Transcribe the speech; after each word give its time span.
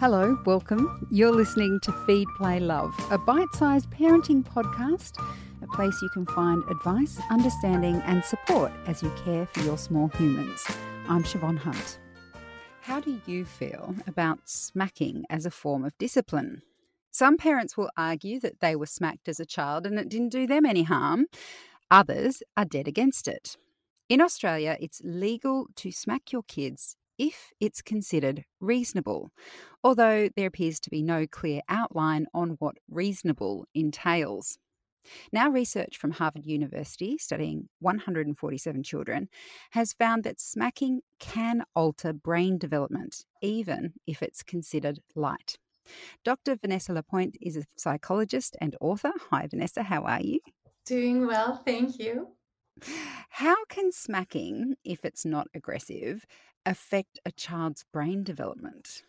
Hello, 0.00 0.38
welcome. 0.46 1.06
You're 1.10 1.30
listening 1.30 1.78
to 1.82 1.92
Feed, 2.06 2.26
Play, 2.38 2.58
Love, 2.58 2.94
a 3.10 3.18
bite 3.18 3.52
sized 3.52 3.90
parenting 3.90 4.42
podcast, 4.42 5.22
a 5.60 5.66
place 5.76 6.00
you 6.00 6.08
can 6.08 6.24
find 6.24 6.64
advice, 6.70 7.20
understanding, 7.28 7.96
and 8.06 8.24
support 8.24 8.72
as 8.86 9.02
you 9.02 9.12
care 9.26 9.44
for 9.44 9.60
your 9.60 9.76
small 9.76 10.08
humans. 10.08 10.64
I'm 11.06 11.22
Siobhan 11.22 11.58
Hunt. 11.58 11.98
How 12.80 13.00
do 13.00 13.20
you 13.26 13.44
feel 13.44 13.94
about 14.06 14.48
smacking 14.48 15.26
as 15.28 15.44
a 15.44 15.50
form 15.50 15.84
of 15.84 15.98
discipline? 15.98 16.62
Some 17.10 17.36
parents 17.36 17.76
will 17.76 17.90
argue 17.94 18.40
that 18.40 18.60
they 18.60 18.74
were 18.74 18.86
smacked 18.86 19.28
as 19.28 19.38
a 19.38 19.44
child 19.44 19.84
and 19.84 19.98
it 19.98 20.08
didn't 20.08 20.30
do 20.30 20.46
them 20.46 20.64
any 20.64 20.84
harm. 20.84 21.26
Others 21.90 22.42
are 22.56 22.64
dead 22.64 22.88
against 22.88 23.28
it. 23.28 23.58
In 24.08 24.22
Australia, 24.22 24.78
it's 24.80 25.02
legal 25.04 25.66
to 25.76 25.92
smack 25.92 26.32
your 26.32 26.44
kids 26.44 26.96
if 27.20 27.52
it's 27.60 27.82
considered 27.82 28.44
reasonable, 28.60 29.30
although 29.84 30.30
there 30.36 30.46
appears 30.46 30.80
to 30.80 30.88
be 30.88 31.02
no 31.02 31.26
clear 31.26 31.60
outline 31.68 32.26
on 32.32 32.56
what 32.60 32.76
reasonable 32.90 33.66
entails. 33.74 34.56
Now, 35.30 35.50
research 35.50 35.98
from 35.98 36.12
Harvard 36.12 36.46
University, 36.46 37.18
studying 37.18 37.68
147 37.80 38.82
children, 38.82 39.28
has 39.72 39.92
found 39.92 40.24
that 40.24 40.40
smacking 40.40 41.02
can 41.18 41.62
alter 41.74 42.14
brain 42.14 42.56
development, 42.56 43.26
even 43.42 43.92
if 44.06 44.22
it's 44.22 44.42
considered 44.42 45.00
light. 45.14 45.58
Dr. 46.24 46.56
Vanessa 46.56 46.94
Lapointe 46.94 47.36
is 47.42 47.56
a 47.56 47.64
psychologist 47.76 48.56
and 48.62 48.76
author. 48.80 49.12
Hi, 49.30 49.46
Vanessa, 49.46 49.82
how 49.82 50.04
are 50.04 50.22
you? 50.22 50.40
Doing 50.86 51.26
well, 51.26 51.62
thank 51.66 51.98
you. 51.98 52.28
How 53.30 53.64
can 53.66 53.92
smacking, 53.92 54.76
if 54.84 55.04
it's 55.04 55.24
not 55.24 55.48
aggressive, 55.54 56.24
affect 56.66 57.18
a 57.24 57.32
child's 57.32 57.84
brain 57.92 58.22
development? 58.22 59.02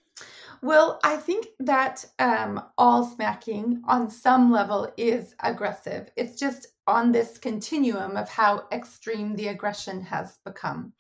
Well, 0.61 0.99
I 1.03 1.17
think 1.17 1.47
that 1.59 2.05
um, 2.20 2.63
all 2.77 3.03
smacking 3.03 3.81
on 3.86 4.09
some 4.09 4.52
level 4.52 4.91
is 4.97 5.36
aggressive. 5.41 6.09
It's 6.16 6.39
just 6.39 6.67
on 6.88 7.12
this 7.12 7.38
continuum 7.38 8.18
of 8.18 8.30
how 8.30 8.64
extreme 8.72 9.36
the 9.36 9.48
aggression 9.48 10.02
has 10.02 10.40
become. 10.44 10.94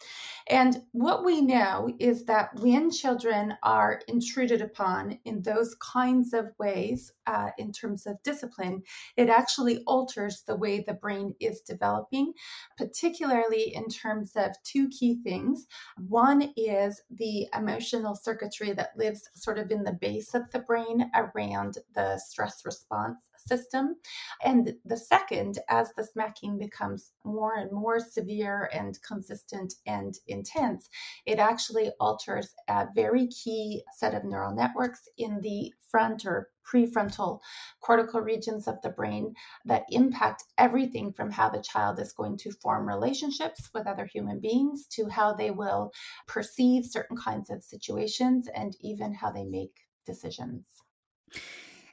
And 0.49 0.83
what 0.91 1.23
we 1.25 1.41
know 1.41 1.89
is 1.99 2.25
that 2.25 2.49
when 2.59 2.91
children 2.91 3.57
are 3.63 4.01
intruded 4.07 4.61
upon 4.61 5.19
in 5.25 5.41
those 5.41 5.75
kinds 5.75 6.33
of 6.33 6.51
ways, 6.59 7.11
uh, 7.27 7.49
in 7.57 7.71
terms 7.71 8.05
of 8.05 8.21
discipline, 8.23 8.83
it 9.17 9.29
actually 9.29 9.83
alters 9.85 10.43
the 10.45 10.55
way 10.55 10.81
the 10.81 10.93
brain 10.93 11.33
is 11.39 11.61
developing, 11.61 12.33
particularly 12.77 13.73
in 13.73 13.87
terms 13.87 14.33
of 14.35 14.51
two 14.63 14.89
key 14.89 15.19
things. 15.23 15.67
One 16.07 16.53
is 16.57 17.01
the 17.09 17.47
emotional 17.55 18.15
circuitry 18.15 18.73
that 18.73 18.97
lives 18.97 19.29
sort 19.35 19.57
of 19.57 19.71
in 19.71 19.83
the 19.83 19.93
base 19.93 20.33
of 20.33 20.49
the 20.51 20.59
brain 20.59 21.09
around 21.15 21.77
the 21.95 22.17
stress 22.17 22.65
response 22.65 23.30
system. 23.51 23.95
And 24.43 24.73
the 24.85 24.97
second, 24.97 25.59
as 25.69 25.91
the 25.97 26.05
smacking 26.05 26.57
becomes 26.57 27.11
more 27.25 27.55
and 27.55 27.71
more 27.71 27.99
severe 27.99 28.69
and 28.73 28.97
consistent 29.01 29.73
and 29.85 30.13
intense, 30.27 30.89
it 31.25 31.37
actually 31.39 31.91
alters 31.99 32.53
a 32.69 32.87
very 32.95 33.27
key 33.27 33.83
set 33.97 34.13
of 34.13 34.23
neural 34.23 34.55
networks 34.55 35.01
in 35.17 35.41
the 35.41 35.73
front 35.89 36.25
or 36.25 36.49
prefrontal 36.71 37.39
cortical 37.81 38.21
regions 38.21 38.67
of 38.67 38.81
the 38.81 38.89
brain 38.89 39.33
that 39.65 39.83
impact 39.89 40.43
everything 40.57 41.11
from 41.11 41.29
how 41.29 41.49
the 41.49 41.61
child 41.61 41.99
is 41.99 42.13
going 42.13 42.37
to 42.37 42.51
form 42.51 42.87
relationships 42.87 43.69
with 43.73 43.87
other 43.87 44.05
human 44.05 44.39
beings 44.39 44.87
to 44.87 45.09
how 45.09 45.33
they 45.33 45.51
will 45.51 45.91
perceive 46.27 46.85
certain 46.85 47.17
kinds 47.17 47.49
of 47.49 47.63
situations 47.63 48.47
and 48.55 48.77
even 48.79 49.13
how 49.13 49.31
they 49.31 49.43
make 49.43 49.75
decisions 50.05 50.65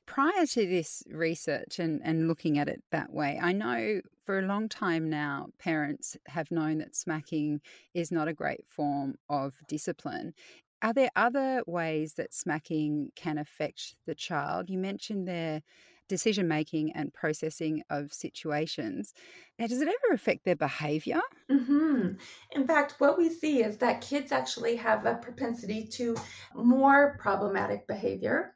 prior 0.08 0.46
to 0.46 0.66
this 0.66 1.02
research 1.10 1.78
and, 1.78 2.00
and 2.02 2.28
looking 2.28 2.58
at 2.58 2.66
it 2.66 2.82
that 2.90 3.12
way, 3.12 3.38
I 3.40 3.52
know 3.52 4.00
for 4.24 4.38
a 4.38 4.46
long 4.46 4.68
time 4.68 5.10
now, 5.10 5.48
parents 5.58 6.16
have 6.26 6.50
known 6.50 6.78
that 6.78 6.96
smacking 6.96 7.60
is 7.92 8.10
not 8.10 8.26
a 8.26 8.32
great 8.32 8.66
form 8.66 9.16
of 9.28 9.54
discipline. 9.68 10.32
Are 10.80 10.94
there 10.94 11.10
other 11.14 11.62
ways 11.66 12.14
that 12.14 12.32
smacking 12.32 13.10
can 13.16 13.36
affect 13.36 13.96
the 14.06 14.14
child? 14.14 14.70
You 14.70 14.78
mentioned 14.78 15.28
their 15.28 15.60
decision 16.08 16.48
making 16.48 16.92
and 16.92 17.12
processing 17.12 17.82
of 17.90 18.12
situations. 18.14 19.12
Now, 19.58 19.66
does 19.66 19.82
it 19.82 19.88
ever 19.88 20.14
affect 20.14 20.46
their 20.46 20.56
behavior? 20.56 21.20
Mm-hmm. 21.50 22.12
In 22.52 22.66
fact, 22.66 22.94
what 22.98 23.18
we 23.18 23.28
see 23.28 23.62
is 23.62 23.76
that 23.78 24.00
kids 24.00 24.32
actually 24.32 24.76
have 24.76 25.04
a 25.04 25.16
propensity 25.16 25.86
to 25.92 26.16
more 26.54 27.18
problematic 27.20 27.86
behavior 27.86 28.54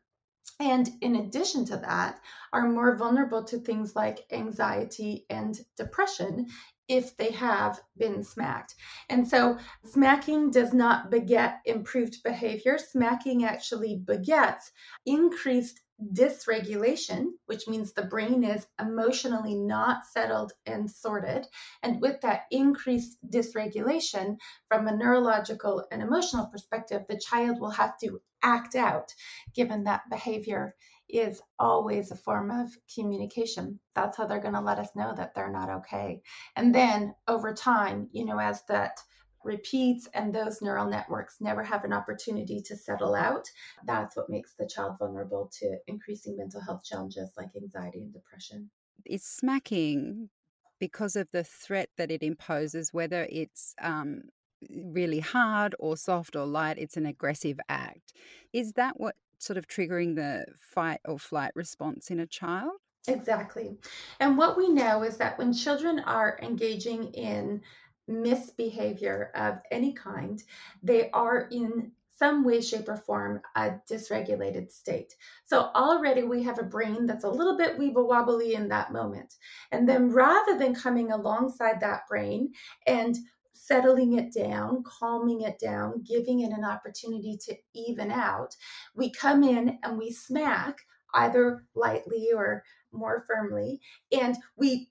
and 0.60 0.90
in 1.00 1.16
addition 1.16 1.64
to 1.66 1.76
that, 1.78 2.20
are 2.52 2.68
more 2.68 2.96
vulnerable 2.96 3.42
to 3.44 3.58
things 3.58 3.96
like 3.96 4.26
anxiety 4.30 5.26
and 5.28 5.58
depression 5.76 6.46
if 6.88 7.16
they 7.16 7.30
have 7.30 7.80
been 7.96 8.22
smacked. 8.22 8.74
And 9.08 9.26
so, 9.26 9.58
smacking 9.84 10.50
does 10.50 10.72
not 10.72 11.10
beget 11.10 11.60
improved 11.64 12.22
behavior. 12.22 12.78
Smacking 12.78 13.44
actually 13.44 13.96
begets 13.96 14.72
increased 15.06 15.80
dysregulation, 16.12 17.26
which 17.46 17.68
means 17.68 17.92
the 17.92 18.02
brain 18.02 18.44
is 18.44 18.66
emotionally 18.80 19.54
not 19.54 20.04
settled 20.10 20.52
and 20.66 20.90
sorted. 20.90 21.46
And 21.82 22.00
with 22.00 22.20
that 22.22 22.42
increased 22.50 23.18
dysregulation, 23.30 24.36
from 24.68 24.88
a 24.88 24.96
neurological 24.96 25.84
and 25.92 26.02
emotional 26.02 26.46
perspective, 26.46 27.02
the 27.08 27.20
child 27.20 27.60
will 27.60 27.70
have 27.70 27.98
to 27.98 28.20
act 28.42 28.74
out, 28.74 29.14
given 29.54 29.84
that 29.84 30.02
behavior 30.10 30.74
is 31.08 31.42
always 31.58 32.10
a 32.10 32.16
form 32.16 32.50
of 32.50 32.70
communication. 32.92 33.78
That's 33.94 34.16
how 34.16 34.26
they're 34.26 34.40
going 34.40 34.54
to 34.54 34.60
let 34.60 34.78
us 34.78 34.88
know 34.96 35.14
that 35.16 35.34
they're 35.34 35.52
not 35.52 35.68
okay. 35.68 36.22
And 36.56 36.74
then 36.74 37.14
over 37.28 37.52
time, 37.52 38.08
you 38.12 38.24
know, 38.24 38.38
as 38.38 38.62
that 38.68 38.98
repeats 39.44 40.08
and 40.14 40.34
those 40.34 40.62
neural 40.62 40.86
networks 40.86 41.40
never 41.40 41.62
have 41.62 41.84
an 41.84 41.92
opportunity 41.92 42.60
to 42.62 42.76
settle 42.76 43.14
out, 43.14 43.48
that's 43.84 44.16
what 44.16 44.30
makes 44.30 44.54
the 44.54 44.66
child 44.66 44.98
vulnerable 44.98 45.50
to 45.60 45.78
increasing 45.86 46.36
mental 46.36 46.60
health 46.60 46.84
challenges 46.84 47.32
like 47.36 47.50
anxiety 47.56 48.02
and 48.02 48.12
depression. 48.12 48.70
It's 49.04 49.26
smacking 49.26 50.30
because 50.78 51.16
of 51.16 51.28
the 51.32 51.44
threat 51.44 51.90
that 51.96 52.10
it 52.10 52.22
imposes, 52.22 52.92
whether 52.92 53.26
it's 53.30 53.74
um, 53.80 54.22
really 54.70 55.20
hard 55.20 55.74
or 55.78 55.96
soft 55.96 56.36
or 56.36 56.46
light, 56.46 56.78
it's 56.78 56.96
an 56.96 57.06
aggressive 57.06 57.58
act. 57.68 58.12
Is 58.52 58.72
that 58.74 58.98
what 58.98 59.16
sort 59.38 59.56
of 59.56 59.66
triggering 59.66 60.14
the 60.14 60.46
fight 60.58 61.00
or 61.04 61.18
flight 61.18 61.52
response 61.54 62.10
in 62.10 62.20
a 62.20 62.26
child? 62.26 62.72
Exactly. 63.08 63.76
And 64.20 64.38
what 64.38 64.56
we 64.56 64.68
know 64.68 65.02
is 65.02 65.16
that 65.16 65.36
when 65.36 65.52
children 65.52 65.98
are 66.00 66.38
engaging 66.40 67.12
in 67.14 67.62
misbehavior 68.08 69.30
of 69.34 69.58
any 69.70 69.92
kind, 69.92 70.42
they 70.82 71.10
are 71.10 71.48
in 71.50 71.92
some 72.18 72.44
way, 72.44 72.60
shape, 72.60 72.88
or 72.88 72.96
form 72.96 73.40
a 73.56 73.72
dysregulated 73.90 74.70
state. 74.70 75.14
So 75.44 75.70
already 75.74 76.22
we 76.22 76.42
have 76.44 76.58
a 76.58 76.64
brain 76.64 77.06
that's 77.06 77.24
a 77.24 77.30
little 77.30 77.56
bit 77.56 77.78
weeble 77.78 78.06
wobbly 78.06 78.54
in 78.54 78.68
that 78.68 78.92
moment. 78.92 79.34
And 79.72 79.88
then 79.88 80.10
rather 80.10 80.56
than 80.56 80.74
coming 80.74 81.10
alongside 81.10 81.80
that 81.80 82.02
brain 82.08 82.52
and 82.86 83.16
settling 83.54 84.18
it 84.18 84.32
down, 84.32 84.84
calming 84.84 85.40
it 85.40 85.58
down, 85.58 86.04
giving 86.04 86.40
it 86.40 86.52
an 86.52 86.64
opportunity 86.64 87.38
to 87.46 87.56
even 87.74 88.10
out, 88.10 88.54
we 88.94 89.10
come 89.10 89.42
in 89.42 89.78
and 89.82 89.98
we 89.98 90.12
smack 90.12 90.78
either 91.14 91.64
lightly 91.74 92.28
or 92.34 92.62
more 92.92 93.24
firmly, 93.26 93.80
and 94.10 94.36
we 94.56 94.88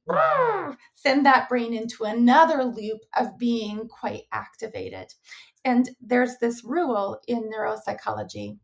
send 0.96 1.26
that 1.26 1.50
brain 1.50 1.74
into 1.74 2.04
another 2.04 2.64
loop 2.64 3.02
of 3.18 3.38
being 3.38 3.88
quite 3.88 4.24
activated. 4.32 5.14
And 5.66 5.90
there's 6.02 6.38
this 6.38 6.64
rule 6.64 7.20
in 7.28 7.50
neuropsychology 7.50 8.58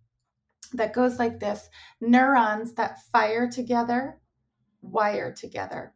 that 0.73 0.93
goes 0.93 1.19
like 1.19 1.39
this 1.39 1.69
neurons 2.01 2.73
that 2.73 3.01
fire 3.11 3.49
together 3.49 4.19
wire 4.81 5.31
together. 5.31 5.93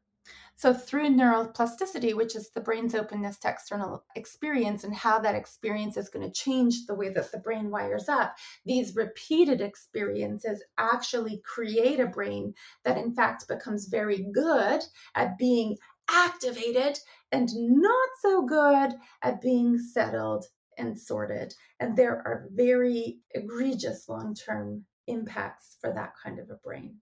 So, 0.61 0.75
through 0.75 1.09
neuroplasticity, 1.09 2.15
which 2.15 2.35
is 2.35 2.51
the 2.51 2.61
brain's 2.61 2.93
openness 2.93 3.39
to 3.39 3.49
external 3.49 4.03
experience 4.15 4.83
and 4.83 4.93
how 4.93 5.17
that 5.17 5.33
experience 5.33 5.97
is 5.97 6.07
going 6.07 6.23
to 6.23 6.31
change 6.31 6.85
the 6.85 6.93
way 6.93 7.09
that 7.09 7.31
the 7.31 7.39
brain 7.39 7.71
wires 7.71 8.07
up, 8.07 8.35
these 8.63 8.95
repeated 8.95 9.59
experiences 9.59 10.63
actually 10.77 11.41
create 11.43 11.99
a 11.99 12.05
brain 12.05 12.53
that, 12.85 12.99
in 12.99 13.11
fact, 13.11 13.47
becomes 13.47 13.87
very 13.87 14.27
good 14.35 14.83
at 15.15 15.35
being 15.39 15.77
activated 16.11 16.99
and 17.31 17.49
not 17.55 18.09
so 18.21 18.45
good 18.45 18.93
at 19.23 19.41
being 19.41 19.79
settled 19.79 20.45
and 20.77 20.95
sorted. 20.95 21.55
And 21.79 21.97
there 21.97 22.17
are 22.17 22.49
very 22.53 23.17
egregious 23.31 24.07
long 24.07 24.35
term 24.35 24.85
impacts 25.07 25.77
for 25.81 25.91
that 25.91 26.13
kind 26.23 26.37
of 26.37 26.51
a 26.51 26.59
brain. 26.63 26.97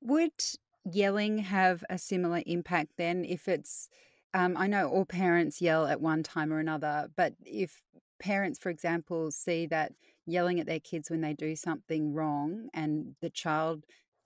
Would 0.00 0.32
yelling 0.92 1.38
have 1.38 1.84
a 1.90 1.98
similar 1.98 2.42
impact 2.46 2.92
then 2.96 3.24
if 3.24 3.48
it's 3.48 3.88
um, 4.34 4.56
I 4.56 4.66
know 4.66 4.88
all 4.88 5.06
parents 5.06 5.62
yell 5.62 5.86
at 5.86 6.00
one 6.02 6.22
time 6.22 6.52
or 6.52 6.58
another, 6.58 7.08
but 7.16 7.34
if 7.46 7.82
parents, 8.18 8.58
for 8.58 8.68
example, 8.68 9.30
see 9.30 9.66
that 9.66 9.92
yelling 10.26 10.60
at 10.60 10.66
their 10.66 10.80
kids 10.80 11.08
when 11.10 11.22
they 11.22 11.32
do 11.32 11.56
something 11.56 12.12
wrong 12.12 12.68
and 12.74 13.14
the 13.22 13.30
child 13.30 13.84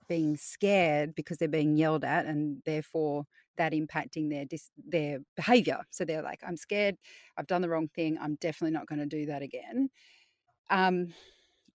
being 0.09 0.35
scared 0.35 1.15
because 1.15 1.37
they're 1.37 1.47
being 1.47 1.77
yelled 1.77 2.03
at 2.03 2.25
and 2.25 2.61
therefore 2.65 3.23
that 3.57 3.71
impacting 3.71 4.29
their 4.29 4.43
dis- 4.43 4.71
their 4.77 5.19
behavior. 5.37 5.79
So 5.91 6.03
they're 6.03 6.21
like 6.23 6.41
i'm 6.45 6.57
scared. 6.57 6.97
I've 7.37 7.47
done 7.47 7.61
the 7.61 7.69
wrong 7.69 7.87
thing. 7.87 8.17
I'm 8.19 8.35
definitely 8.35 8.73
not 8.73 8.87
going 8.87 8.99
to 8.99 9.05
do 9.05 9.25
that 9.27 9.41
again. 9.41 9.89
Um, 10.69 11.13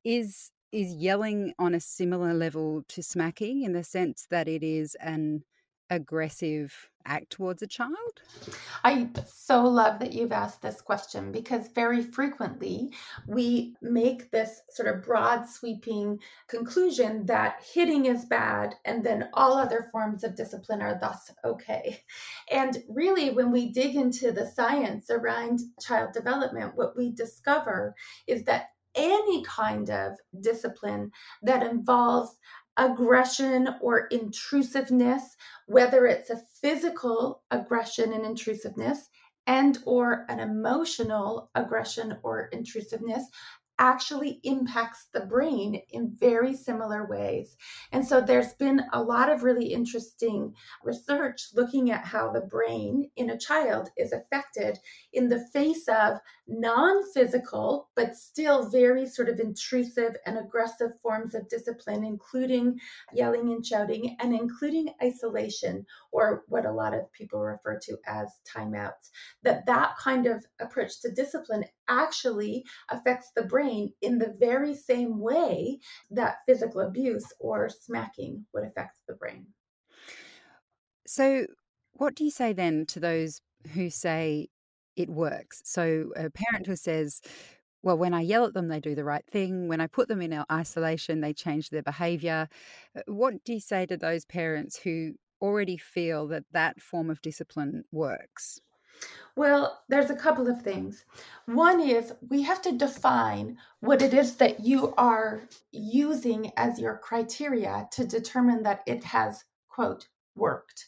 is 0.04 0.52
is 0.72 0.94
yelling 0.94 1.54
on 1.58 1.74
a 1.74 1.80
similar 1.80 2.34
level 2.34 2.84
to 2.90 3.04
smacking 3.04 3.64
in 3.64 3.74
the 3.74 3.84
sense 3.84 4.28
that 4.30 4.48
it 4.48 4.64
is 4.64 4.96
an 4.96 5.44
aggressive 5.90 6.90
act 7.06 7.30
towards 7.30 7.62
a 7.62 7.68
child? 7.68 8.22
I 8.84 9.10
so 9.28 9.64
love 9.64 10.00
that 10.00 10.14
you've 10.14 10.32
asked 10.32 10.62
this 10.62 10.82
question 10.82 11.32
because 11.32 11.68
very 11.70 12.02
frequently 12.02 12.92
we 13.28 13.76
make 13.82 14.32
this 14.32 14.62
sort 14.72 14.88
of 14.88 15.04
broad 15.04 15.48
sweeping 15.48 16.20
conclusion 16.48 17.26
that 17.28 17.64
hitting 17.74 18.06
is 18.06 18.26
bad 18.26 18.76
and 18.86 19.04
then 19.06 19.30
all 19.34 19.54
other 19.54 19.88
forms 19.92 20.24
of 20.24 20.36
discipline 20.36 20.82
are 20.82 20.98
thus 21.00 21.32
okay. 21.44 22.04
And 22.52 22.78
really, 22.90 23.30
when 23.30 23.52
we 23.52 23.72
dig 23.72 23.96
into 23.96 24.32
the 24.32 24.48
science 24.48 25.10
around 25.10 25.60
child 25.80 26.14
development, 26.14 26.76
what 26.76 26.98
we 26.98 27.12
discover 27.12 27.96
is 28.28 28.44
that 28.46 28.70
any 28.96 29.44
kind 29.44 29.90
of 29.90 30.14
discipline 30.42 31.12
that 31.44 31.64
involves 31.64 32.38
aggression 32.78 33.70
or 33.82 34.08
intrusiveness 34.08 35.38
whether 35.68 36.06
it's 36.06 36.30
a 36.30 36.42
physical 36.62 37.42
aggression 37.52 38.12
and 38.12 38.26
intrusiveness 38.26 39.10
and 39.48 39.78
or 39.86 40.26
an 40.30 40.40
emotional 40.40 41.50
aggression 41.56 42.18
or 42.24 42.50
intrusiveness 42.52 43.24
actually 43.80 44.40
impacts 44.44 45.08
the 45.14 45.22
brain 45.22 45.82
in 45.90 46.16
very 46.20 46.54
similar 46.54 47.08
ways. 47.08 47.58
And 47.92 48.06
so 48.08 48.22
there's 48.22 48.54
been 48.54 48.82
a 48.94 49.02
lot 49.02 49.30
of 49.30 49.44
really 49.44 49.74
interesting 49.74 50.54
research 50.84 51.48
looking 51.54 51.92
at 51.92 52.06
how 52.06 52.32
the 52.32 52.42
brain 52.42 53.10
in 53.16 53.30
a 53.30 53.38
child 53.38 53.90
is 53.98 54.14
affected 54.14 54.80
in 55.14 55.30
the 55.30 55.46
face 55.54 55.88
of 55.88 56.18
non 56.48 57.02
physical, 57.14 57.90
but 57.96 58.16
still 58.16 58.70
very 58.70 59.08
sort 59.08 59.30
of 59.30 59.40
intrusive 59.40 60.16
and 60.26 60.38
aggressive 60.38 60.92
forms 61.02 61.34
of 61.34 61.50
discipline, 61.50 62.04
including 62.04 62.80
yelling 63.14 63.52
and 63.52 63.66
shouting, 63.66 64.16
and 64.20 64.34
including 64.34 64.94
isolation, 65.04 65.86
or 66.12 66.44
what 66.48 66.66
a 66.66 66.72
lot 66.72 66.94
of 66.94 67.12
people 67.12 67.40
refer 67.40 67.80
to 67.80 67.98
as 68.08 68.28
timeouts. 68.48 69.10
That 69.44 69.66
that 69.66 69.98
kind 69.98 70.28
of 70.28 70.46
approach 70.60 71.02
to 71.02 71.12
discipline 71.12 71.66
actually 71.88 72.66
affects 72.90 73.32
the 73.36 73.44
brain 73.44 73.92
in 74.02 74.18
the 74.18 74.36
very 74.40 74.74
same 74.76 75.20
way 75.20 75.80
that 76.12 76.38
physical 76.46 76.82
abuse 76.82 77.32
or 77.40 77.70
smacking 77.70 78.46
would 78.54 78.64
affect 78.64 78.98
the 79.08 79.14
brain. 79.14 79.48
So, 81.08 81.46
what 81.94 82.16
do 82.16 82.24
you 82.24 82.32
say 82.32 82.54
then 82.54 82.86
to 82.88 83.00
those 83.00 83.42
who 83.74 83.90
say 83.90 84.48
it 84.96 85.10
works? 85.10 85.62
So, 85.64 86.12
a 86.16 86.30
parent 86.30 86.68
who 86.68 86.76
says, 86.76 87.22
well, 87.84 87.98
when 87.98 88.16
I 88.16 88.22
yell 88.22 88.46
at 88.46 88.56
them, 88.56 88.68
they 88.68 88.80
do 88.80 88.96
the 88.96 89.04
right 89.04 89.26
thing. 89.30 89.68
When 89.68 89.80
I 89.80 89.86
put 89.86 90.08
them 90.08 90.20
in 90.20 90.44
isolation, 90.52 91.22
they 91.22 91.34
change 91.34 91.70
their 91.70 91.84
behavior. 91.84 92.50
Uh, 92.98 93.02
what 93.06 93.44
do 93.44 93.54
you 93.54 93.60
say 93.60 93.86
to 93.86 93.96
those 93.96 94.26
parents 94.26 94.76
who 94.76 95.14
already 95.40 95.78
feel 95.78 96.28
that 96.30 96.46
that 96.52 96.82
form 96.82 97.12
of 97.12 97.22
discipline 97.22 97.84
works? 97.92 98.60
Well, 99.36 99.84
there's 99.90 100.10
a 100.10 100.16
couple 100.16 100.48
of 100.48 100.62
things. 100.62 101.04
One 101.46 101.82
is 101.82 102.14
we 102.30 102.42
have 102.44 102.62
to 102.62 102.72
define 102.72 103.58
what 103.82 104.02
it 104.02 104.14
is 104.14 104.36
that 104.36 104.62
you 104.62 104.94
are 104.98 105.42
using 105.72 106.52
as 106.56 106.80
your 106.80 106.98
criteria 106.98 107.88
to 107.92 108.06
determine 108.06 108.64
that 108.64 108.82
it 108.88 109.04
has, 109.04 109.44
quote, 109.68 110.08
worked. 110.36 110.88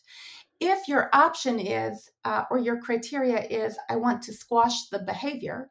If 0.59 0.87
your 0.87 1.09
option 1.13 1.59
is, 1.59 2.09
uh, 2.23 2.45
or 2.49 2.57
your 2.57 2.81
criteria 2.81 3.41
is, 3.41 3.77
I 3.89 3.97
want 3.97 4.23
to 4.23 4.33
squash 4.33 4.87
the 4.87 4.99
behavior, 4.99 5.69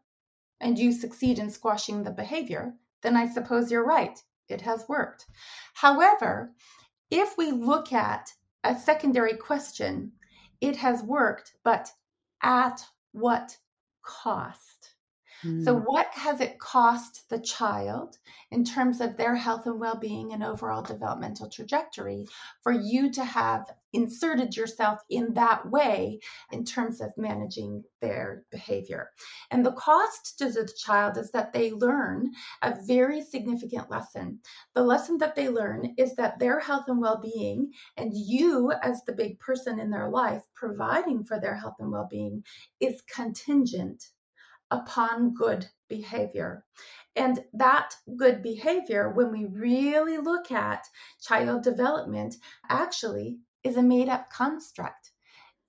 and 0.60 0.78
you 0.78 0.92
succeed 0.92 1.38
in 1.38 1.50
squashing 1.50 2.02
the 2.02 2.10
behavior, 2.10 2.74
then 3.02 3.16
I 3.16 3.28
suppose 3.28 3.70
you're 3.70 3.86
right. 3.86 4.18
It 4.48 4.60
has 4.60 4.88
worked. 4.88 5.26
However, 5.74 6.52
if 7.10 7.36
we 7.36 7.52
look 7.52 7.92
at 7.92 8.32
a 8.64 8.78
secondary 8.78 9.34
question, 9.34 10.12
it 10.60 10.76
has 10.76 11.02
worked, 11.02 11.54
but 11.64 11.90
at 12.42 12.84
what 13.12 13.56
cost? 14.02 14.75
So, 15.42 15.76
hmm. 15.76 15.82
what 15.84 16.08
has 16.12 16.40
it 16.40 16.58
cost 16.58 17.28
the 17.28 17.38
child 17.38 18.18
in 18.50 18.64
terms 18.64 19.00
of 19.00 19.16
their 19.16 19.36
health 19.36 19.66
and 19.66 19.78
well 19.78 19.96
being 19.96 20.32
and 20.32 20.42
overall 20.42 20.82
developmental 20.82 21.48
trajectory 21.48 22.26
for 22.62 22.72
you 22.72 23.12
to 23.12 23.24
have 23.24 23.70
inserted 23.92 24.56
yourself 24.56 25.00
in 25.10 25.34
that 25.34 25.70
way 25.70 26.20
in 26.52 26.64
terms 26.64 27.00
of 27.00 27.10
managing 27.18 27.84
their 28.00 28.44
behavior? 28.50 29.10
And 29.50 29.64
the 29.64 29.72
cost 29.72 30.38
to 30.38 30.50
the 30.50 30.68
child 30.84 31.18
is 31.18 31.30
that 31.32 31.52
they 31.52 31.70
learn 31.70 32.30
a 32.62 32.74
very 32.86 33.20
significant 33.20 33.90
lesson. 33.90 34.40
The 34.74 34.82
lesson 34.82 35.18
that 35.18 35.34
they 35.36 35.48
learn 35.48 35.94
is 35.98 36.14
that 36.16 36.38
their 36.38 36.60
health 36.60 36.84
and 36.88 37.00
well 37.00 37.20
being, 37.20 37.72
and 37.96 38.12
you 38.14 38.72
as 38.82 39.02
the 39.04 39.12
big 39.12 39.38
person 39.38 39.78
in 39.78 39.90
their 39.90 40.08
life 40.08 40.42
providing 40.54 41.24
for 41.24 41.38
their 41.38 41.56
health 41.56 41.76
and 41.78 41.92
well 41.92 42.08
being, 42.10 42.42
is 42.80 43.02
contingent 43.02 44.06
upon 44.70 45.34
good 45.34 45.66
behavior. 45.88 46.64
And 47.14 47.44
that 47.54 47.94
good 48.16 48.42
behavior, 48.42 49.10
when 49.10 49.30
we 49.30 49.46
really 49.46 50.18
look 50.18 50.52
at 50.52 50.86
child 51.20 51.62
development, 51.62 52.36
actually 52.68 53.38
is 53.64 53.76
a 53.76 53.82
made 53.82 54.08
up 54.08 54.30
construct. 54.30 55.12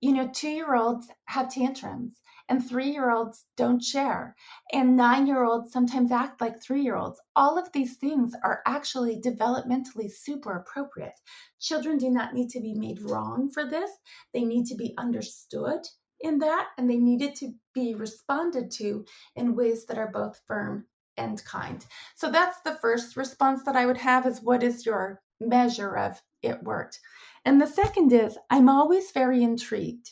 You 0.02 0.14
know, 0.14 0.30
two 0.34 0.50
year 0.50 0.76
olds 0.76 1.08
have 1.26 1.50
tantrums, 1.50 2.22
and 2.50 2.66
three 2.66 2.92
year 2.92 3.12
olds 3.12 3.46
don't 3.56 3.84
share, 3.84 4.36
and 4.72 4.96
nine 4.96 5.26
year 5.26 5.44
olds 5.44 5.72
sometimes 5.72 6.12
act 6.12 6.40
like 6.40 6.62
three 6.62 6.82
year 6.82 6.96
olds. 6.96 7.22
All 7.36 7.58
of 7.58 7.72
these 7.72 7.98
things 7.98 8.34
are 8.44 8.62
actually 8.66 9.20
developmentally 9.22 10.12
super 10.12 10.56
appropriate. 10.58 11.20
Children 11.60 11.98
do 11.98 12.10
not 12.10 12.34
need 12.34 12.50
to 12.50 12.60
be 12.60 12.74
made 12.74 13.02
wrong 13.02 13.50
for 13.50 13.66
this, 13.66 13.90
they 14.34 14.44
need 14.44 14.66
to 14.68 14.76
be 14.76 14.94
understood 14.98 15.88
in 16.22 16.40
that 16.40 16.70
and 16.78 16.90
they 16.90 16.98
needed 16.98 17.36
to 17.36 17.54
be 17.74 17.96
responded 17.96 18.72
to 18.72 19.06
in 19.36 19.56
ways 19.56 19.86
that 19.86 19.98
are 19.98 20.12
both 20.12 20.42
firm 20.48 20.86
and 21.18 21.44
kind. 21.46 21.86
So 22.16 22.32
that's 22.32 22.62
the 22.62 22.76
first 22.76 23.18
response 23.18 23.64
that 23.64 23.76
I 23.76 23.86
would 23.86 23.98
have 23.98 24.26
is 24.26 24.42
what 24.42 24.64
is 24.64 24.86
your 24.86 25.22
measure 25.40 25.98
of 25.98 26.22
it 26.42 26.62
worked? 26.64 27.00
And 27.46 27.62
the 27.62 27.68
second 27.68 28.12
is 28.14 28.38
I'm 28.50 28.70
always 28.70 29.12
very 29.12 29.44
intrigued 29.44 30.12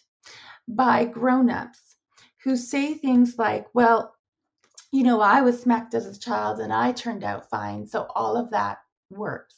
by 0.67 1.05
grown-ups 1.05 1.95
who 2.43 2.55
say 2.55 2.93
things 2.93 3.37
like, 3.37 3.67
well, 3.73 4.15
you 4.91 5.03
know, 5.03 5.19
I 5.19 5.41
was 5.41 5.61
smacked 5.61 5.93
as 5.93 6.05
a 6.05 6.19
child 6.19 6.59
and 6.59 6.71
I 6.71 6.91
turned 6.91 7.23
out 7.23 7.49
fine, 7.49 7.85
so 7.85 8.07
all 8.15 8.37
of 8.37 8.51
that 8.51 8.77
works. 9.09 9.55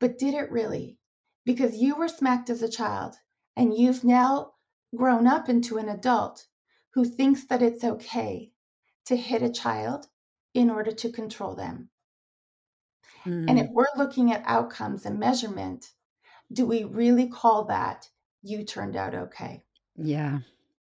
But 0.00 0.18
did 0.18 0.34
it 0.34 0.50
really? 0.50 0.98
Because 1.44 1.76
you 1.76 1.94
were 1.94 2.08
smacked 2.08 2.50
as 2.50 2.62
a 2.62 2.68
child 2.68 3.16
and 3.56 3.76
you've 3.76 4.02
now 4.02 4.52
grown 4.96 5.26
up 5.26 5.48
into 5.48 5.78
an 5.78 5.88
adult 5.88 6.46
who 6.94 7.04
thinks 7.04 7.44
that 7.46 7.62
it's 7.62 7.84
okay 7.84 8.50
to 9.06 9.16
hit 9.16 9.42
a 9.42 9.50
child 9.50 10.06
in 10.54 10.70
order 10.70 10.90
to 10.90 11.12
control 11.12 11.54
them. 11.54 11.88
Mm. 13.24 13.48
And 13.48 13.58
if 13.58 13.66
mm. 13.66 13.72
we're 13.72 13.86
looking 13.96 14.32
at 14.32 14.42
outcomes 14.46 15.06
and 15.06 15.18
measurement, 15.18 15.92
do 16.52 16.66
we 16.66 16.84
really 16.84 17.28
call 17.28 17.64
that 17.66 18.08
you 18.42 18.64
turned 18.64 18.96
out 18.96 19.14
okay? 19.14 19.62
Yeah. 19.96 20.40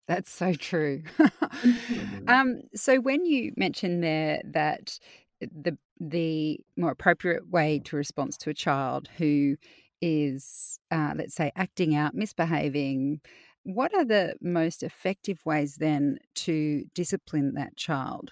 That's 0.07 0.31
so 0.31 0.53
true. 0.53 1.03
mm-hmm. 1.19 2.29
um, 2.29 2.61
so 2.75 3.01
when 3.01 3.25
you 3.25 3.53
mentioned 3.57 4.03
there 4.03 4.43
that 4.45 4.99
the 5.41 5.79
the 6.01 6.61
more 6.77 6.91
appropriate 6.91 7.49
way 7.49 7.81
to 7.85 7.97
respond 7.97 8.33
to 8.39 8.51
a 8.51 8.55
child 8.55 9.09
who 9.17 9.57
is, 10.03 10.79
uh, 10.91 11.15
let's 11.17 11.35
say, 11.35 11.53
acting 11.57 11.95
out, 11.95 12.15
misbehaving, 12.15 13.21
what 13.65 13.95
are 13.95 14.05
the 14.05 14.35
most 14.41 14.83
effective 14.83 15.45
ways 15.45 15.77
then 15.77 16.19
to 16.35 16.85
discipline 16.95 17.55
that 17.55 17.77
child? 17.77 18.31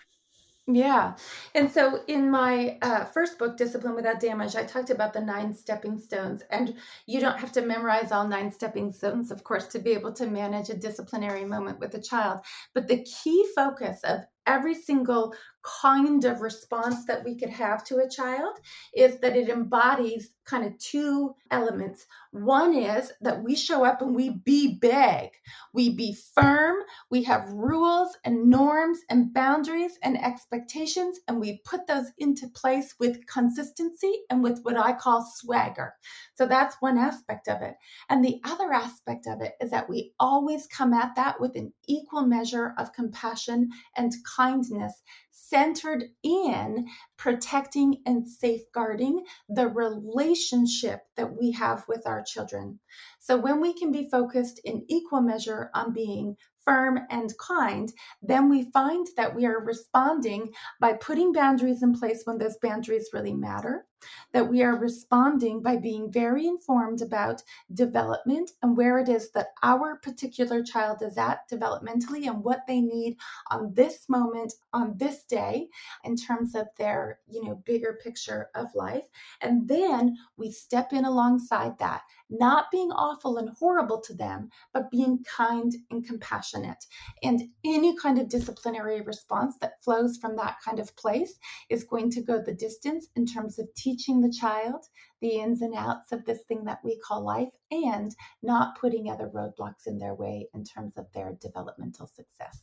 Yeah. 0.69 1.17
And 1.57 1.69
so 1.69 2.05
in 2.07 2.31
my 2.31 2.79
uh, 2.83 3.05
first 3.07 3.37
book, 3.37 3.57
Discipline 3.57 3.97
Without 3.97 4.21
Damage, 4.21 4.55
I 4.55 4.63
talked 4.63 4.91
about 4.91 5.13
the 5.13 5.21
nine 5.21 5.53
stepping 5.53 5.99
stones. 5.99 6.43
And 6.51 6.77
you 7.07 7.21
don't 7.21 7.41
have 7.41 7.51
to 7.53 7.63
memorize 7.63 8.13
all 8.13 8.29
nine 8.29 8.53
stepping 8.53 8.93
stones, 8.93 9.33
of 9.33 9.43
course, 9.43 9.67
to 9.69 9.81
be 9.81 9.91
able 9.91 10.13
to 10.13 10.27
manage 10.29 10.71
a 10.71 10.77
disciplinary 10.77 11.45
moment 11.45 11.81
with 11.81 11.95
a 11.95 12.01
child. 12.01 12.41
But 12.75 12.87
the 12.87 13.03
key 13.03 13.45
focus 13.57 14.01
of 14.05 14.21
every 14.47 14.75
single 14.75 15.35
kind 15.63 16.25
of 16.25 16.41
response 16.41 17.05
that 17.07 17.25
we 17.25 17.37
could 17.37 17.51
have 17.51 17.85
to 17.85 17.99
a 17.99 18.09
child 18.09 18.59
is 18.95 19.21
that 19.21 19.37
it 19.37 19.49
embodies 19.49 20.31
kind 20.45 20.67
of 20.67 20.77
two 20.79 21.35
elements. 21.53 22.07
One 22.33 22.75
is 22.75 23.13
that 23.21 23.43
we 23.45 23.55
show 23.55 23.85
up 23.85 24.03
and 24.03 24.15
we 24.15 24.31
be 24.31 24.79
big, 24.81 25.31
we 25.73 25.95
be 25.95 26.17
firm, 26.35 26.77
we 27.11 27.23
have 27.25 27.49
rules 27.53 28.17
and 28.25 28.51
norms 28.51 28.99
and 29.09 29.33
boundaries 29.33 29.99
and 30.03 30.21
expectations, 30.21 31.21
and 31.29 31.39
we 31.39 31.61
put 31.65 31.87
those 31.87 32.07
into 32.19 32.49
place 32.49 32.95
with 32.99 33.25
consistency 33.27 34.23
and 34.31 34.43
with 34.43 34.61
what 34.63 34.77
I 34.77 34.95
call 34.95 35.23
swagger. 35.37 35.95
So 36.35 36.47
that's 36.47 36.77
one 36.81 36.99
aspect 36.99 37.47
of 37.49 37.63
it. 37.63 37.77
And 38.09 38.25
the 38.25 38.41
other 38.45 38.73
aspect 38.73 39.27
of 39.29 39.41
it 39.41 39.53
is 39.61 39.71
that 39.71 39.89
we 39.89 40.13
always 40.19 40.67
come 40.67 40.93
at 40.93 41.15
that 41.15 41.41
with 41.41 41.55
an 41.55 41.73
equal 41.87 42.23
measure 42.23 42.75
of 42.79 42.93
compassion 42.93 43.71
and 43.97 44.13
kindness 44.37 45.03
centered 45.31 46.05
in 46.23 46.87
protecting 47.17 48.03
and 48.07 48.27
safeguarding 48.29 49.25
the 49.49 49.69
relationship 49.69 51.01
that 51.17 51.37
we 51.39 51.53
have 51.53 51.85
with 51.89 52.07
our 52.07 52.23
children. 52.23 52.79
So, 53.19 53.37
when 53.37 53.61
we 53.61 53.73
can 53.75 53.93
be 53.93 54.09
focused 54.11 54.61
in 54.65 54.85
equal 54.89 55.21
measure 55.21 55.71
on 55.75 55.93
being 55.93 56.37
firm, 56.65 57.01
and 57.11 57.37
kind, 57.39 57.93
then 58.23 58.49
we 58.49 58.71
find 58.71 59.07
that 59.17 59.35
we 59.35 59.47
are 59.47 59.65
responding 59.65 60.53
by 60.81 60.93
putting 60.95 61.33
boundaries 61.33 61.83
in 61.83 61.93
place 61.93 62.23
when 62.25 62.39
those 62.39 62.57
boundaries 62.63 63.11
really 63.13 63.35
matter, 63.35 63.87
that 64.33 64.49
we 64.49 64.63
are 64.63 64.77
responding 64.77 65.63
by 65.63 65.77
being 65.77 66.11
very 66.11 66.47
informed 66.47 67.03
about 67.03 67.43
development 67.75 68.51
and 68.63 68.77
where 68.77 68.99
it 68.99 69.09
is 69.09 69.31
that 69.31 69.49
our 69.63 69.97
particular 69.97 70.63
child 70.63 71.03
is 71.03 71.17
at 71.19 71.49
developmentally 71.51 72.27
and 72.27 72.43
what 72.43 72.61
they 72.67 72.81
need 72.81 73.17
on 73.51 73.73
this 73.75 74.09
moment, 74.09 74.53
on 74.73 74.97
this 74.97 75.25
day, 75.25 75.69
in 76.05 76.17
terms 76.17 76.55
of 76.55 76.67
their, 76.79 77.21
you 77.29 77.45
know, 77.45 77.57
bigger 77.65 77.99
picture 78.03 78.49
of 78.55 78.75
life. 78.75 79.05
And 79.41 79.69
then 79.69 80.17
we 80.37 80.51
step 80.51 80.93
in 80.93 81.02
alongside 81.05 81.79
that, 81.79 82.03
not 82.31 82.71
being 82.71 82.91
awful 82.93 83.39
and 83.39 83.51
horrible 83.59 84.01
to 84.01 84.15
them, 84.15 84.51
but 84.73 84.91
being 84.91 85.25
kind 85.25 85.75
and 85.91 86.07
compassionate. 86.07 86.85
And 87.23 87.43
any 87.65 87.97
kind 87.97 88.19
of 88.19 88.29
disciplinary 88.29 89.01
response 89.01 89.57
that 89.61 89.83
flows 89.83 90.17
from 90.17 90.37
that 90.37 90.57
kind 90.65 90.79
of 90.79 90.95
place 90.97 91.39
is 91.69 91.85
going 91.85 92.11
to 92.11 92.23
go 92.23 92.41
the 92.41 92.55
distance 92.55 93.09
in 93.17 93.27
terms 93.27 93.59
of 93.59 93.73
teaching 93.75 94.21
the 94.21 94.33
child 94.33 94.87
the 95.21 95.39
ins 95.39 95.63
and 95.63 95.75
outs 95.75 96.13
of 96.13 96.25
this 96.25 96.41
thing 96.49 96.65
that 96.65 96.81
we 96.85 96.99
call 96.99 97.25
life 97.25 97.49
and 97.71 98.15
not 98.43 98.79
putting 98.79 99.09
other 99.09 99.31
roadblocks 99.35 99.87
in 99.87 99.99
their 99.99 100.15
way 100.15 100.49
in 100.53 100.65
terms 100.65 100.97
of 100.97 101.07
their 101.13 101.39
developmental 101.41 102.07
success. 102.07 102.59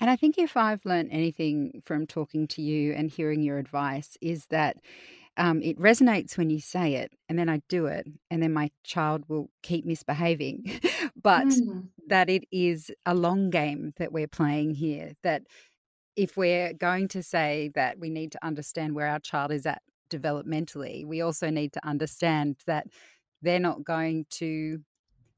And 0.00 0.10
I 0.10 0.16
think 0.16 0.38
if 0.38 0.56
I've 0.56 0.84
learned 0.84 1.10
anything 1.12 1.80
from 1.84 2.06
talking 2.06 2.46
to 2.48 2.62
you 2.62 2.92
and 2.92 3.10
hearing 3.10 3.42
your 3.42 3.58
advice, 3.58 4.16
is 4.20 4.46
that 4.46 4.76
um, 5.36 5.62
it 5.62 5.78
resonates 5.78 6.38
when 6.38 6.50
you 6.50 6.60
say 6.60 6.94
it, 6.94 7.12
and 7.28 7.38
then 7.38 7.48
I 7.48 7.60
do 7.68 7.86
it, 7.86 8.06
and 8.30 8.42
then 8.42 8.52
my 8.52 8.70
child 8.84 9.24
will 9.28 9.50
keep 9.62 9.84
misbehaving. 9.84 10.80
but 11.22 11.46
mm. 11.46 11.88
that 12.08 12.30
it 12.30 12.44
is 12.52 12.90
a 13.04 13.14
long 13.14 13.50
game 13.50 13.92
that 13.96 14.12
we're 14.12 14.28
playing 14.28 14.74
here. 14.74 15.12
That 15.22 15.42
if 16.16 16.36
we're 16.36 16.72
going 16.72 17.08
to 17.08 17.22
say 17.22 17.70
that 17.74 17.98
we 17.98 18.10
need 18.10 18.32
to 18.32 18.44
understand 18.44 18.94
where 18.94 19.08
our 19.08 19.18
child 19.18 19.50
is 19.50 19.66
at 19.66 19.82
developmentally, 20.10 21.04
we 21.04 21.20
also 21.20 21.50
need 21.50 21.72
to 21.72 21.86
understand 21.86 22.56
that 22.66 22.86
they're 23.42 23.58
not 23.58 23.84
going 23.84 24.26
to 24.30 24.80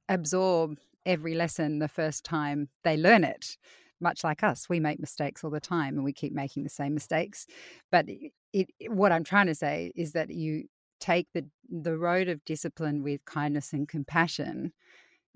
absorb 0.08 0.78
every 1.06 1.34
lesson 1.34 1.78
the 1.78 1.88
first 1.88 2.24
time 2.24 2.68
they 2.84 2.96
learn 2.96 3.24
it 3.24 3.56
much 4.00 4.24
like 4.24 4.42
us, 4.42 4.68
we 4.68 4.80
make 4.80 5.00
mistakes 5.00 5.42
all 5.42 5.50
the 5.50 5.60
time 5.60 5.94
and 5.94 6.04
we 6.04 6.12
keep 6.12 6.32
making 6.32 6.62
the 6.62 6.68
same 6.68 6.94
mistakes. 6.94 7.46
But 7.90 8.08
it, 8.08 8.32
it, 8.52 8.68
what 8.88 9.12
I'm 9.12 9.24
trying 9.24 9.46
to 9.46 9.54
say 9.54 9.92
is 9.94 10.12
that 10.12 10.30
you 10.30 10.64
take 11.00 11.28
the 11.34 11.44
the 11.68 11.96
road 11.96 12.28
of 12.28 12.44
discipline 12.44 13.02
with 13.02 13.24
kindness 13.24 13.72
and 13.72 13.88
compassion. 13.88 14.72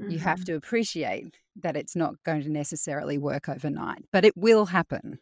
Mm-hmm. 0.00 0.10
You 0.10 0.18
have 0.20 0.38
mm-hmm. 0.38 0.44
to 0.44 0.54
appreciate 0.54 1.36
that 1.56 1.76
it's 1.76 1.96
not 1.96 2.14
going 2.24 2.42
to 2.42 2.50
necessarily 2.50 3.18
work 3.18 3.48
overnight, 3.48 4.04
but 4.12 4.24
it 4.24 4.36
will 4.36 4.66
happen. 4.66 5.18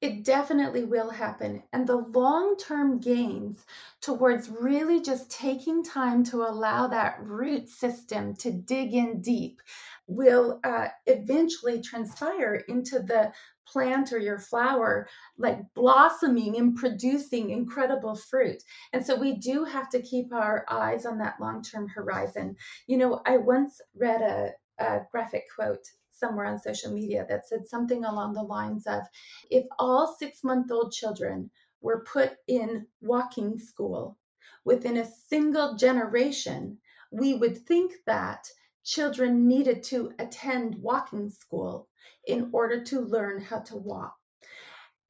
It 0.00 0.24
definitely 0.24 0.84
will 0.84 1.10
happen. 1.10 1.62
And 1.72 1.86
the 1.86 1.96
long 1.96 2.56
term 2.58 3.00
gains 3.00 3.64
towards 4.02 4.50
really 4.50 5.00
just 5.00 5.30
taking 5.30 5.82
time 5.82 6.24
to 6.24 6.42
allow 6.42 6.88
that 6.88 7.16
root 7.22 7.68
system 7.68 8.34
to 8.36 8.52
dig 8.52 8.92
in 8.92 9.22
deep 9.22 9.60
will 10.06 10.60
uh, 10.62 10.88
eventually 11.06 11.80
transpire 11.80 12.64
into 12.68 12.98
the 12.98 13.32
plant 13.66 14.12
or 14.12 14.18
your 14.18 14.38
flower 14.38 15.08
like 15.38 15.58
blossoming 15.74 16.56
and 16.58 16.76
producing 16.76 17.50
incredible 17.50 18.14
fruit. 18.14 18.62
And 18.92 19.04
so 19.04 19.18
we 19.18 19.36
do 19.36 19.64
have 19.64 19.88
to 19.90 20.02
keep 20.02 20.32
our 20.32 20.66
eyes 20.68 21.06
on 21.06 21.18
that 21.18 21.40
long 21.40 21.62
term 21.62 21.88
horizon. 21.88 22.56
You 22.86 22.98
know, 22.98 23.22
I 23.24 23.38
once 23.38 23.80
read 23.96 24.20
a, 24.20 24.50
a 24.78 25.00
graphic 25.10 25.44
quote 25.54 25.86
somewhere 26.24 26.46
on 26.46 26.58
social 26.58 26.92
media 26.92 27.26
that 27.28 27.46
said 27.46 27.66
something 27.66 28.04
along 28.04 28.32
the 28.32 28.42
lines 28.42 28.86
of 28.86 29.02
if 29.50 29.64
all 29.78 30.16
six 30.18 30.42
month 30.42 30.70
old 30.70 30.92
children 30.92 31.50
were 31.80 32.04
put 32.10 32.32
in 32.48 32.86
walking 33.02 33.58
school 33.58 34.16
within 34.64 34.96
a 34.96 35.10
single 35.28 35.76
generation, 35.76 36.78
we 37.10 37.34
would 37.34 37.58
think 37.66 37.92
that 38.06 38.48
children 38.84 39.46
needed 39.46 39.82
to 39.82 40.12
attend 40.18 40.74
walking 40.76 41.28
school 41.28 41.88
in 42.26 42.48
order 42.52 42.82
to 42.82 43.00
learn 43.00 43.40
how 43.40 43.58
to 43.58 43.76
walk. 43.76 44.16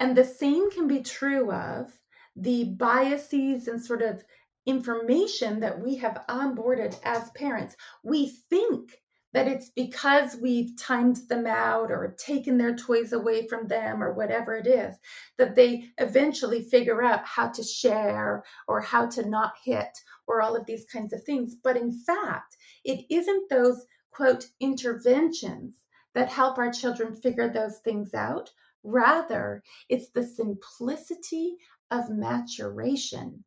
And 0.01 0.17
the 0.17 0.25
same 0.25 0.71
can 0.71 0.89
be 0.89 1.03
true 1.03 1.53
of 1.53 1.93
the 2.37 2.65
biases 2.65 3.69
and 3.69 3.83
sort 3.83 4.03
of 4.03 4.25
information 4.67 5.61
that 5.61 5.81
we 5.81 5.95
have 5.97 6.25
onboarded 6.29 6.99
as 7.05 7.31
parents. 7.31 7.77
We 8.03 8.33
think 8.51 8.99
that 9.35 9.49
it's 9.49 9.71
because 9.71 10.37
we've 10.41 10.77
timed 10.79 11.17
them 11.29 11.45
out 11.45 11.91
or 11.91 12.15
taken 12.19 12.57
their 12.57 12.75
toys 12.75 13.13
away 13.13 13.49
from 13.49 13.67
them 13.67 14.03
or 14.03 14.15
whatever 14.15 14.55
it 14.55 14.67
is 14.67 14.95
that 15.39 15.57
they 15.57 15.91
eventually 15.99 16.63
figure 16.63 17.03
out 17.03 17.27
how 17.27 17.49
to 17.49 17.63
share 17.63 18.45
or 18.69 18.81
how 18.81 19.05
to 19.05 19.29
not 19.29 19.55
hit 19.65 19.99
or 20.29 20.41
all 20.41 20.55
of 20.55 20.65
these 20.67 20.87
kinds 20.87 21.13
of 21.13 21.23
things. 21.25 21.57
But 21.63 21.77
in 21.77 21.91
fact, 21.91 22.57
it 22.85 23.05
isn't 23.11 23.51
those 23.51 23.85
quote 24.13 24.47
interventions 24.61 25.75
that 26.15 26.29
help 26.29 26.57
our 26.57 26.71
children 26.71 27.13
figure 27.13 27.53
those 27.53 27.79
things 27.79 28.15
out. 28.15 28.53
Rather, 28.85 29.65
it's 29.89 30.11
the 30.11 30.23
simplicity 30.23 31.57
of 31.91 32.09
maturation 32.09 33.43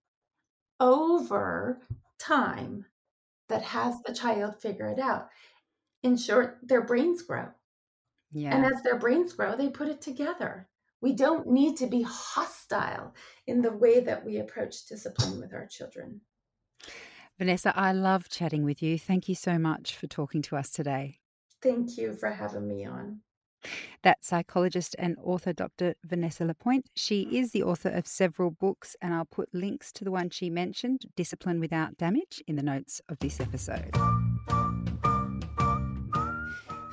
over 0.82 1.80
time 2.20 2.86
that 3.48 3.62
has 3.62 3.96
the 4.06 4.14
child 4.14 4.60
figure 4.60 4.90
it 4.90 5.00
out 5.00 5.30
in 6.08 6.18
short, 6.18 6.58
their 6.64 6.82
brains 6.82 7.22
grow. 7.22 7.50
Yeah. 8.32 8.56
And 8.56 8.66
as 8.66 8.82
their 8.82 8.98
brains 8.98 9.34
grow, 9.34 9.56
they 9.56 9.70
put 9.70 9.88
it 9.88 10.02
together. 10.02 10.68
We 11.02 11.14
don't 11.14 11.48
need 11.48 11.78
to 11.78 11.88
be 11.88 12.02
hostile 12.02 13.14
in 13.46 13.62
the 13.62 13.72
way 13.72 14.00
that 14.00 14.26
we 14.26 14.40
approach 14.40 14.88
discipline 14.88 15.40
with 15.40 15.54
our 15.54 15.68
children. 15.68 16.22
Vanessa, 17.38 17.72
I 17.76 17.92
love 17.92 18.30
chatting 18.30 18.64
with 18.64 18.82
you. 18.82 18.98
Thank 18.98 19.30
you 19.30 19.36
so 19.36 19.60
much 19.60 19.96
for 19.96 20.08
talking 20.08 20.42
to 20.44 20.56
us 20.56 20.72
today. 20.72 21.20
Thank 21.62 21.98
you 21.98 22.14
for 22.14 22.32
having 22.32 22.68
me 22.68 22.86
on. 22.86 23.22
That 24.04 24.24
psychologist 24.24 24.96
and 24.98 25.18
author 25.22 25.54
Dr. 25.54 25.96
Vanessa 26.04 26.46
Lapointe. 26.46 26.90
She 26.96 27.24
is 27.38 27.52
the 27.52 27.64
author 27.64 27.90
of 27.90 28.08
several 28.08 28.52
books, 28.52 28.96
and 29.02 29.14
I'll 29.14 29.26
put 29.26 29.54
links 29.54 29.92
to 29.94 30.04
the 30.04 30.12
one 30.12 30.30
she 30.30 30.50
mentioned, 30.50 31.06
Discipline 31.16 31.60
Without 31.60 31.98
Damage, 31.98 32.42
in 32.48 32.56
the 32.56 32.64
notes 32.64 33.02
of 33.10 33.20
this 33.20 33.40
episode. 33.40 33.96